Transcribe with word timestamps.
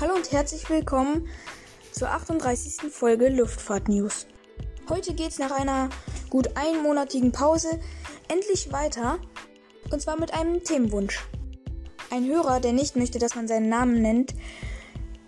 Hallo 0.00 0.14
und 0.14 0.32
herzlich 0.32 0.70
willkommen 0.70 1.28
zur 1.92 2.08
38. 2.08 2.90
Folge 2.90 3.28
Luftfahrt 3.28 3.90
News. 3.90 4.26
Heute 4.88 5.12
geht 5.12 5.28
es 5.28 5.38
nach 5.38 5.50
einer 5.50 5.90
gut 6.30 6.56
einmonatigen 6.56 7.32
Pause 7.32 7.78
endlich 8.28 8.72
weiter 8.72 9.18
und 9.90 10.00
zwar 10.00 10.18
mit 10.18 10.32
einem 10.32 10.64
Themenwunsch. 10.64 11.22
Ein 12.10 12.26
Hörer, 12.26 12.60
der 12.60 12.72
nicht 12.72 12.96
möchte, 12.96 13.18
dass 13.18 13.34
man 13.34 13.46
seinen 13.46 13.68
Namen 13.68 14.00
nennt, 14.00 14.34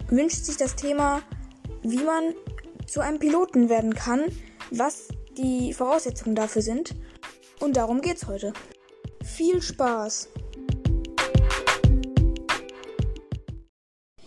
wünscht 0.08 0.46
sich 0.46 0.56
das 0.56 0.74
Thema, 0.74 1.20
wie 1.82 2.02
man 2.02 2.32
zu 2.86 3.00
einem 3.00 3.18
Piloten 3.18 3.68
werden 3.68 3.94
kann, 3.94 4.24
was 4.70 5.08
die 5.36 5.74
Voraussetzungen 5.74 6.34
dafür 6.34 6.62
sind. 6.62 6.94
Und 7.60 7.76
darum 7.76 8.00
geht's 8.00 8.26
heute. 8.26 8.54
Viel 9.22 9.60
Spaß! 9.60 10.30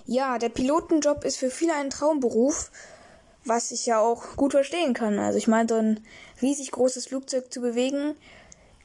Ja, 0.08 0.38
der 0.38 0.50
Pilotenjob 0.50 1.24
ist 1.24 1.38
für 1.38 1.50
viele 1.50 1.74
ein 1.74 1.90
Traumberuf, 1.90 2.72
was 3.44 3.72
ich 3.72 3.86
ja 3.86 4.00
auch 4.00 4.36
gut 4.36 4.52
verstehen 4.52 4.94
kann. 4.94 5.18
Also 5.18 5.38
ich 5.38 5.48
meine, 5.48 5.68
so 5.68 5.76
ein 5.76 6.06
riesig 6.42 6.72
großes 6.72 7.08
Flugzeug 7.08 7.52
zu 7.52 7.62
bewegen, 7.62 8.16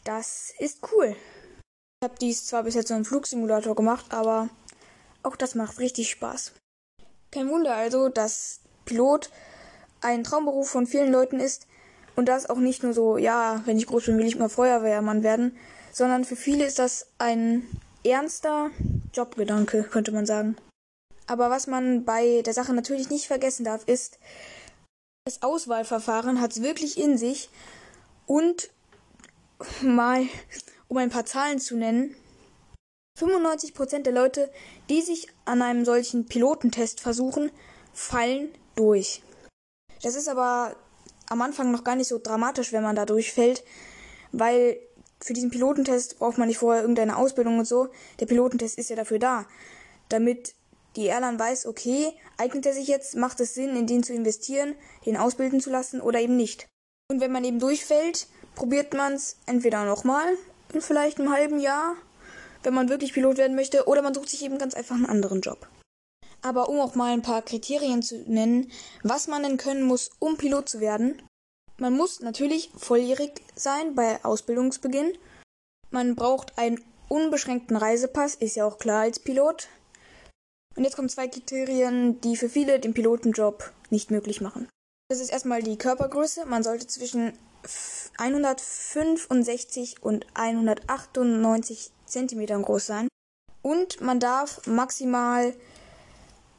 das 0.04 0.52
ist 0.58 0.78
cool. 0.92 1.14
Ich 2.00 2.08
habe 2.08 2.18
dies 2.18 2.46
zwar 2.46 2.62
bis 2.62 2.74
jetzt 2.74 2.88
so 2.88 2.94
im 2.94 3.04
Flugsimulator 3.04 3.74
gemacht, 3.74 4.06
aber 4.10 4.48
auch 5.22 5.36
das 5.36 5.54
macht 5.54 5.78
richtig 5.78 6.10
Spaß. 6.10 6.52
Kein 7.30 7.50
Wunder 7.50 7.74
also, 7.74 8.08
dass 8.08 8.60
Pilot 8.86 9.30
ein 10.00 10.24
Traumberuf 10.24 10.70
von 10.70 10.86
vielen 10.86 11.12
Leuten 11.12 11.38
ist 11.38 11.66
und 12.16 12.26
das 12.26 12.48
auch 12.48 12.56
nicht 12.56 12.82
nur 12.82 12.94
so, 12.94 13.18
ja, 13.18 13.62
wenn 13.66 13.76
ich 13.76 13.86
groß 13.86 14.06
bin, 14.06 14.18
will 14.18 14.26
ich 14.26 14.38
mal 14.38 14.48
Feuerwehrmann 14.48 15.22
werden, 15.22 15.56
sondern 15.92 16.24
für 16.24 16.36
viele 16.36 16.64
ist 16.64 16.78
das 16.78 17.08
ein 17.18 17.66
ernster 18.04 18.70
Jobgedanke, 19.12 19.82
könnte 19.84 20.12
man 20.12 20.24
sagen. 20.24 20.56
Aber 21.30 21.48
was 21.48 21.68
man 21.68 22.04
bei 22.04 22.42
der 22.42 22.52
Sache 22.52 22.74
natürlich 22.74 23.08
nicht 23.08 23.28
vergessen 23.28 23.62
darf, 23.62 23.84
ist, 23.86 24.18
das 25.24 25.44
Auswahlverfahren 25.44 26.40
hat 26.40 26.50
es 26.50 26.60
wirklich 26.60 26.98
in 26.98 27.16
sich. 27.18 27.50
Und 28.26 28.70
mal, 29.80 30.26
um 30.88 30.96
ein 30.96 31.10
paar 31.10 31.24
Zahlen 31.24 31.60
zu 31.60 31.76
nennen, 31.76 32.16
95% 33.16 34.02
der 34.02 34.12
Leute, 34.12 34.50
die 34.88 35.02
sich 35.02 35.28
an 35.44 35.62
einem 35.62 35.84
solchen 35.84 36.26
Pilotentest 36.26 37.00
versuchen, 37.00 37.52
fallen 37.92 38.52
durch. 38.74 39.22
Das 40.02 40.16
ist 40.16 40.28
aber 40.28 40.74
am 41.28 41.42
Anfang 41.42 41.70
noch 41.70 41.84
gar 41.84 41.94
nicht 41.94 42.08
so 42.08 42.18
dramatisch, 42.18 42.72
wenn 42.72 42.82
man 42.82 42.96
da 42.96 43.06
durchfällt, 43.06 43.62
weil 44.32 44.80
für 45.20 45.32
diesen 45.32 45.52
Pilotentest 45.52 46.18
braucht 46.18 46.38
man 46.38 46.48
nicht 46.48 46.58
vorher 46.58 46.82
irgendeine 46.82 47.16
Ausbildung 47.16 47.60
und 47.60 47.68
so. 47.68 47.86
Der 48.18 48.26
Pilotentest 48.26 48.78
ist 48.78 48.90
ja 48.90 48.96
dafür 48.96 49.20
da, 49.20 49.46
damit 50.08 50.56
die 50.96 51.06
Airline 51.06 51.38
weiß, 51.38 51.66
okay, 51.66 52.12
eignet 52.36 52.66
er 52.66 52.72
sich 52.72 52.88
jetzt, 52.88 53.16
macht 53.16 53.40
es 53.40 53.54
Sinn, 53.54 53.76
in 53.76 53.86
den 53.86 54.02
zu 54.02 54.12
investieren, 54.12 54.74
den 55.06 55.16
ausbilden 55.16 55.60
zu 55.60 55.70
lassen 55.70 56.00
oder 56.00 56.20
eben 56.20 56.36
nicht. 56.36 56.66
Und 57.10 57.20
wenn 57.20 57.32
man 57.32 57.44
eben 57.44 57.58
durchfällt, 57.58 58.26
probiert 58.54 58.94
man 58.94 59.14
es 59.14 59.36
entweder 59.46 59.84
nochmal 59.84 60.36
in 60.72 60.80
vielleicht 60.80 61.18
einem 61.18 61.32
halben 61.32 61.60
Jahr, 61.60 61.96
wenn 62.62 62.74
man 62.74 62.88
wirklich 62.88 63.12
Pilot 63.12 63.38
werden 63.38 63.56
möchte, 63.56 63.86
oder 63.86 64.02
man 64.02 64.14
sucht 64.14 64.28
sich 64.28 64.44
eben 64.44 64.58
ganz 64.58 64.74
einfach 64.74 64.94
einen 64.94 65.06
anderen 65.06 65.40
Job. 65.40 65.68
Aber 66.42 66.68
um 66.68 66.80
auch 66.80 66.94
mal 66.94 67.12
ein 67.12 67.22
paar 67.22 67.42
Kriterien 67.42 68.02
zu 68.02 68.18
nennen, 68.30 68.70
was 69.02 69.28
man 69.28 69.42
denn 69.42 69.56
können 69.56 69.82
muss, 69.82 70.10
um 70.18 70.36
Pilot 70.36 70.68
zu 70.68 70.80
werden. 70.80 71.22
Man 71.78 71.96
muss 71.96 72.20
natürlich 72.20 72.70
volljährig 72.76 73.42
sein 73.54 73.94
bei 73.94 74.24
Ausbildungsbeginn. 74.24 75.16
Man 75.90 76.14
braucht 76.14 76.58
einen 76.58 76.82
unbeschränkten 77.08 77.76
Reisepass, 77.76 78.34
ist 78.34 78.56
ja 78.56 78.64
auch 78.64 78.78
klar 78.78 79.02
als 79.02 79.18
Pilot. 79.18 79.68
Und 80.80 80.84
jetzt 80.84 80.96
kommen 80.96 81.10
zwei 81.10 81.28
Kriterien, 81.28 82.22
die 82.22 82.38
für 82.38 82.48
viele 82.48 82.80
den 82.80 82.94
Pilotenjob 82.94 83.70
nicht 83.90 84.10
möglich 84.10 84.40
machen. 84.40 84.66
Das 85.10 85.20
ist 85.20 85.30
erstmal 85.30 85.62
die 85.62 85.76
Körpergröße. 85.76 86.46
Man 86.46 86.62
sollte 86.62 86.86
zwischen 86.86 87.34
165 88.16 90.02
und 90.02 90.26
198 90.32 91.90
Zentimetern 92.06 92.62
groß 92.62 92.86
sein. 92.86 93.08
Und 93.60 94.00
man 94.00 94.20
darf 94.20 94.66
maximal 94.66 95.52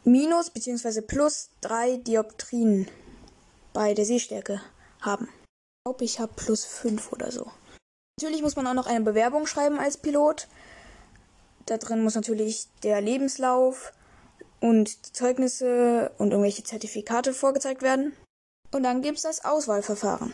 minus 0.03 0.51
bzw. 0.51 1.01
plus 1.01 1.49
drei 1.61 1.97
Dioptrien 1.97 2.87
bei 3.73 3.95
der 3.95 4.05
Sehstärke 4.05 4.61
haben. 4.99 5.29
Ich 5.29 5.83
glaube, 5.87 6.03
ich 6.03 6.19
habe 6.19 6.33
plus 6.35 6.63
fünf 6.63 7.11
oder 7.11 7.31
so. 7.31 7.49
Natürlich 8.19 8.43
muss 8.43 8.55
man 8.55 8.67
auch 8.67 8.75
noch 8.75 8.85
eine 8.85 9.01
Bewerbung 9.03 9.47
schreiben 9.47 9.79
als 9.79 9.97
Pilot. 9.97 10.47
Da 11.65 11.77
drin 11.77 12.03
muss 12.03 12.13
natürlich 12.13 12.67
der 12.83 13.01
Lebenslauf, 13.01 13.93
und 14.61 15.15
Zeugnisse 15.15 16.11
und 16.17 16.31
irgendwelche 16.31 16.63
Zertifikate 16.63 17.33
vorgezeigt 17.33 17.81
werden. 17.81 18.13
Und 18.71 18.83
dann 18.83 19.01
gibt 19.01 19.17
es 19.17 19.23
das 19.23 19.43
Auswahlverfahren. 19.43 20.33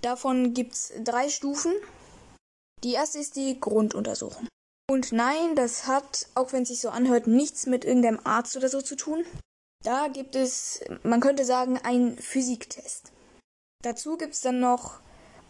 Davon 0.00 0.54
gibt 0.54 0.72
es 0.72 0.92
drei 1.04 1.28
Stufen. 1.28 1.72
Die 2.84 2.92
erste 2.92 3.18
ist 3.18 3.36
die 3.36 3.60
Grunduntersuchung. 3.60 4.48
Und 4.90 5.12
nein, 5.12 5.54
das 5.54 5.86
hat, 5.86 6.28
auch 6.34 6.52
wenn 6.52 6.62
es 6.62 6.68
sich 6.68 6.80
so 6.80 6.88
anhört, 6.88 7.26
nichts 7.26 7.66
mit 7.66 7.84
irgendeinem 7.84 8.20
Arzt 8.24 8.56
oder 8.56 8.68
so 8.68 8.80
zu 8.80 8.96
tun. 8.96 9.24
Da 9.84 10.08
gibt 10.08 10.34
es, 10.34 10.80
man 11.02 11.20
könnte 11.20 11.44
sagen, 11.44 11.78
einen 11.78 12.16
Physiktest. 12.16 13.12
Dazu 13.82 14.16
gibt 14.16 14.34
es 14.34 14.40
dann 14.40 14.60
noch 14.60 15.00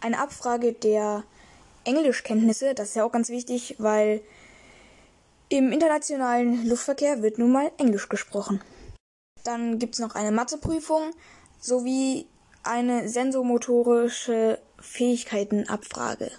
eine 0.01 0.19
Abfrage 0.19 0.73
der 0.73 1.23
Englischkenntnisse. 1.83 2.73
Das 2.73 2.89
ist 2.89 2.95
ja 2.95 3.05
auch 3.05 3.11
ganz 3.11 3.29
wichtig, 3.29 3.75
weil 3.79 4.21
im 5.49 5.71
internationalen 5.71 6.67
Luftverkehr 6.67 7.21
wird 7.21 7.39
nun 7.39 7.51
mal 7.51 7.71
Englisch 7.77 8.07
gesprochen. 8.07 8.61
Dann 9.43 9.79
gibt 9.79 9.95
es 9.95 9.99
noch 9.99 10.15
eine 10.15 10.31
Matheprüfung 10.31 11.11
sowie 11.59 12.27
eine 12.63 13.09
sensomotorische 13.09 14.59
Fähigkeitenabfrage. 14.79 16.31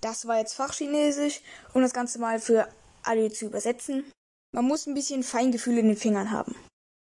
Das 0.00 0.26
war 0.26 0.38
jetzt 0.38 0.54
Fachchinesisch, 0.54 1.42
um 1.74 1.82
das 1.82 1.92
Ganze 1.92 2.20
mal 2.20 2.38
für 2.38 2.68
alle 3.02 3.32
zu 3.32 3.46
übersetzen. 3.46 4.04
Man 4.54 4.64
muss 4.64 4.86
ein 4.86 4.94
bisschen 4.94 5.24
Feingefühl 5.24 5.78
in 5.78 5.88
den 5.88 5.96
Fingern 5.96 6.30
haben. 6.30 6.54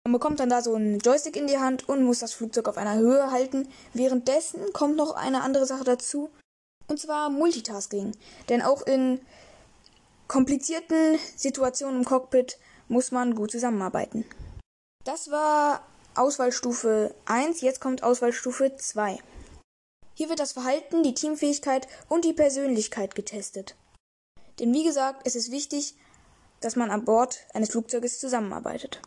Man 0.06 0.14
bekommt 0.14 0.40
dann 0.40 0.50
da 0.50 0.62
so 0.62 0.76
einen 0.76 1.00
Joystick 1.00 1.36
in 1.36 1.48
die 1.48 1.58
Hand 1.58 1.90
und 1.90 2.04
muss 2.04 2.20
das 2.20 2.34
Flugzeug 2.34 2.70
auf 2.70 2.78
einer 2.78 2.96
Höhe 2.96 3.32
halten. 3.32 3.68
Währenddessen 3.94 4.62
kommt 4.72 4.96
noch 4.96 5.16
eine 5.16 5.42
andere 5.42 5.66
Sache 5.66 5.84
dazu, 5.84 6.30
und 6.88 7.00
zwar 7.00 7.30
Multitasking. 7.30 8.16
Denn 8.48 8.62
auch 8.62 8.84
in 8.84 9.20
komplizierten 10.28 11.20
Situationen 11.36 12.00
im 12.02 12.06
Cockpit 12.06 12.58
muss 12.88 13.12
man 13.12 13.36
gut 13.36 13.52
zusammenarbeiten. 13.52 14.26
Das 15.04 15.30
war 15.32 15.86
Auswahlstufe 16.16 17.14
1, 17.26 17.62
jetzt 17.62 17.82
kommt 17.82 18.04
Auswahlstufe 18.04 18.76
2. 18.76 19.20
Hier 20.14 20.30
wird 20.30 20.40
das 20.40 20.54
Verhalten, 20.54 21.04
die 21.04 21.14
Teamfähigkeit 21.14 21.88
und 22.08 22.24
die 22.24 22.34
Persönlichkeit 22.34 23.16
getestet. 23.16 23.76
Denn 24.60 24.74
wie 24.74 24.84
gesagt, 24.84 25.22
es 25.26 25.36
ist 25.36 25.52
wichtig, 25.52 25.96
dass 26.62 26.76
man 26.76 26.90
an 26.90 27.04
Bord 27.04 27.40
eines 27.54 27.72
Flugzeuges 27.72 28.20
zusammenarbeitet. 28.20 29.02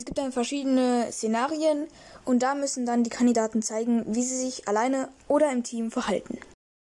Es 0.00 0.06
gibt 0.06 0.18
dann 0.18 0.32
verschiedene 0.32 1.10
Szenarien 1.12 1.88
und 2.24 2.42
da 2.42 2.54
müssen 2.54 2.86
dann 2.86 3.04
die 3.04 3.10
Kandidaten 3.10 3.62
zeigen, 3.62 4.14
wie 4.14 4.22
sie 4.22 4.36
sich 4.36 4.66
alleine 4.68 5.10
oder 5.28 5.52
im 5.52 5.62
Team 5.62 5.90
verhalten. 5.90 6.38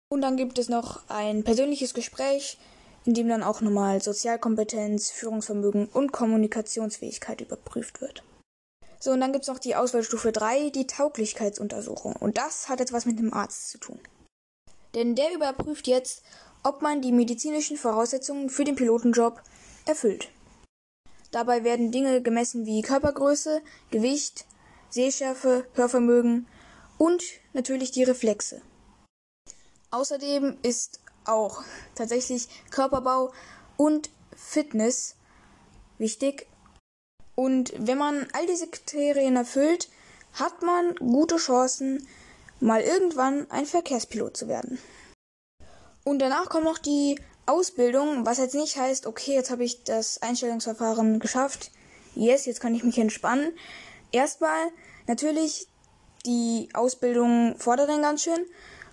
Und 0.10 0.22
dann 0.22 0.38
gibt 0.38 0.60
es 0.60 0.70
noch 0.70 1.02
ein 1.10 1.44
persönliches 1.44 1.94
Gespräch 1.94 2.58
in 3.06 3.14
dem 3.14 3.28
dann 3.28 3.44
auch 3.44 3.62
nochmal 3.62 4.02
Sozialkompetenz, 4.02 5.12
Führungsvermögen 5.12 5.88
und 5.88 6.12
Kommunikationsfähigkeit 6.12 7.42
überprüft 7.42 8.02
wird. 8.02 8.24
So, 9.00 9.12
und 9.12 9.20
dann 9.20 9.34
gibt's 9.34 9.50
noch 9.50 9.60
die 9.60 9.76
Auswahlstufe 9.76 10.32
3, 10.32 10.70
die 10.70 10.88
Tauglichkeitsuntersuchung. 10.88 12.16
Und 12.16 12.38
das 12.38 12.70
hat 12.70 12.80
jetzt 12.80 12.94
was 12.94 13.06
mit 13.06 13.20
dem 13.20 13.34
Arzt 13.34 13.70
zu 13.70 13.78
tun. 13.78 14.00
Denn 14.96 15.16
der 15.16 15.34
überprüft 15.34 15.88
jetzt, 15.88 16.24
ob 16.64 16.82
man 16.82 17.02
die 17.02 17.12
medizinischen 17.12 17.76
Voraussetzungen 17.76 18.50
für 18.50 18.64
den 18.64 18.76
Pilotenjob 18.76 19.42
erfüllt. 19.86 20.30
Dabei 21.32 21.64
werden 21.64 21.92
Dinge 21.92 22.22
gemessen 22.22 22.66
wie 22.66 22.82
Körpergröße, 22.82 23.62
Gewicht, 23.92 24.46
Sehschärfe, 24.90 25.66
Hörvermögen 25.74 26.48
und 26.98 27.24
natürlich 27.52 27.92
die 27.92 28.04
Reflexe. 28.04 28.62
Außerdem 29.92 30.58
ist 30.62 31.02
auch 31.26 31.64
tatsächlich 31.96 32.48
Körperbau 32.70 33.32
und 33.78 34.10
Fitness 34.36 35.16
wichtig. 35.98 36.48
Und 37.36 37.74
wenn 37.78 37.98
man 37.98 38.28
all 38.34 38.46
diese 38.46 38.68
Kriterien 38.68 39.36
erfüllt, 39.36 39.90
hat 40.34 40.62
man 40.62 40.96
gute 40.96 41.38
Chancen, 41.38 42.08
mal 42.60 42.82
irgendwann 42.82 43.50
ein 43.52 43.66
Verkehrspilot 43.66 44.38
zu 44.38 44.48
werden. 44.48 44.80
Und 46.04 46.20
danach 46.20 46.50
kommt 46.50 46.66
noch 46.66 46.78
die 46.78 47.20
Ausbildung, 47.46 48.26
was 48.26 48.38
jetzt 48.38 48.56
nicht 48.56 48.78
heißt, 48.78 49.06
okay, 49.06 49.34
jetzt 49.34 49.52
habe 49.52 49.64
ich 49.64 49.84
das 49.84 50.22
Einstellungsverfahren 50.22 51.20
geschafft. 51.20 51.72
Yes, 52.16 52.46
jetzt 52.46 52.62
kann 52.62 52.76
ich 52.76 52.84
mich 52.84 52.98
entspannen. 52.98 53.54
Erstmal 54.12 54.70
natürlich 55.08 55.68
die 56.26 56.70
Ausbildung 56.74 57.56
fordert 57.58 57.90
dann 57.90 58.02
ganz 58.02 58.24
schön 58.24 58.46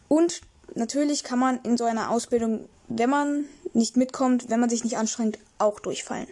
und 0.09 0.41
natürlich 0.75 1.25
kann 1.25 1.39
man 1.39 1.61
in 1.63 1.77
so 1.77 1.85
einer 1.85 2.11
Ausbildung, 2.11 2.69
wenn 2.89 3.11
man 3.11 3.45
nicht 3.73 3.97
mitkommt, 3.97 4.51
wenn 4.51 4.61
man 4.61 4.71
sich 4.71 4.85
nicht 4.85 4.97
anstrengt, 4.97 5.39
auch 5.59 5.81
durchfallen. 5.81 6.29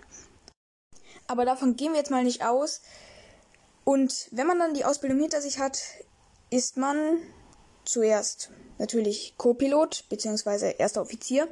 Aber 1.27 1.45
davon 1.45 1.77
gehen 1.77 1.93
wir 1.93 1.99
jetzt 1.99 2.11
mal 2.11 2.25
nicht 2.25 2.45
aus. 2.45 2.81
Und 3.85 4.29
wenn 4.33 4.47
man 4.47 4.59
dann 4.59 4.75
die 4.75 4.85
Ausbildung 4.85 5.21
hinter 5.21 5.41
sich 5.41 5.59
hat, 5.59 5.81
ist 6.51 6.77
man 6.77 7.19
zuerst 7.85 8.51
natürlich 8.79 9.35
Co-Pilot 9.37 10.05
bzw. 10.09 10.75
erster 10.79 11.03
Offizier. 11.03 11.49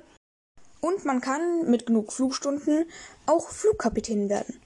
Und 0.80 1.04
man 1.04 1.20
kann 1.20 1.70
mit 1.70 1.86
genug 1.86 2.12
Flugstunden 2.12 2.86
auch 3.26 3.48
Flugkapitän 3.48 4.28
werden. 4.28 4.60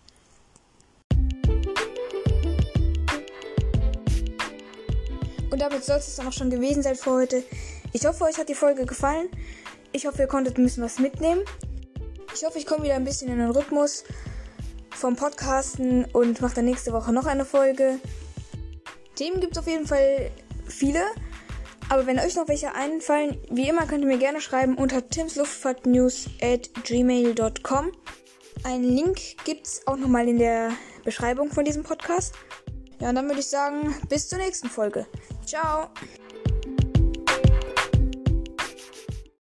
Und 5.51 5.61
damit 5.61 5.85
soll 5.85 5.99
es 5.99 6.17
dann 6.17 6.29
auch 6.29 6.33
schon 6.33 6.51
gewesen 6.51 6.83
sein 6.83 6.95
für 6.95 7.11
heute. 7.11 7.43
Ich 7.93 8.07
hoffe, 8.07 8.25
euch 8.25 8.39
hat 8.39 8.49
die 8.49 8.55
Folge 8.55 8.87
gefallen. 8.87 9.29
Ich 9.93 10.07
hoffe, 10.07 10.23
ihr 10.23 10.29
konntet 10.29 10.59
ein 10.59 10.65
bisschen 10.65 10.85
was 10.85 10.99
mitnehmen. 10.99 11.43
Ich 12.35 12.45
hoffe, 12.45 12.59
ich 12.59 12.67
komme 12.67 12.85
wieder 12.85 12.95
ein 12.95 13.05
bisschen 13.05 13.29
in 13.29 13.39
den 13.39 13.51
Rhythmus 13.51 14.05
vom 14.91 15.17
Podcasten 15.17 16.05
und 16.07 16.41
mache 16.41 16.57
dann 16.57 16.67
nächste 16.67 16.93
Woche 16.93 17.13
noch 17.13 17.27
eine 17.27 17.45
Folge. 17.45 17.99
Themen 19.17 19.41
gibt 19.41 19.53
es 19.53 19.59
auf 19.59 19.67
jeden 19.67 19.87
Fall 19.87 20.31
viele. 20.67 21.03
Aber 21.89 22.07
wenn 22.07 22.21
euch 22.21 22.37
noch 22.37 22.47
welche 22.47 22.73
einfallen, 22.75 23.37
wie 23.51 23.69
immer 23.69 23.85
könnt 23.87 24.03
ihr 24.03 24.07
mir 24.07 24.19
gerne 24.19 24.41
schreiben 24.41 24.77
unter 24.79 25.09
timsluftfahrtnews 25.09 26.29
at 26.41 26.71
gmail.com. 26.85 27.93
Einen 28.63 28.85
Link 28.85 29.19
gibt 29.45 29.67
es 29.67 29.87
auch 29.87 29.97
nochmal 29.97 30.29
in 30.29 30.39
der 30.39 30.71
Beschreibung 31.05 31.51
von 31.51 31.65
diesem 31.65 31.83
Podcast. 31.83 32.35
Ja, 33.01 33.09
und 33.09 33.17
dann 33.17 33.27
würde 33.27 33.41
ich 33.41 33.49
sagen, 33.49 33.95
bis 34.09 34.29
zur 34.29 34.39
nächsten 34.39 34.69
Folge. 34.69 35.07
Ciao! 35.45 35.89